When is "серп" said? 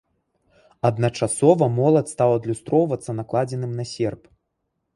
3.95-4.21